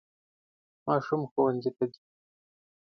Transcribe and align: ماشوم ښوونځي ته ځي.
ماشوم 0.87 1.21
ښوونځي 1.31 1.71
ته 1.77 1.83
ځي. 1.93 2.01